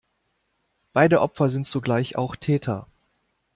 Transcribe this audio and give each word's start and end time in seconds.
Beide 0.93 1.21
Opfer 1.21 1.47
sind 1.51 1.67
zugleich 1.67 2.15
auch 2.15 2.35
Täter. 2.35 2.87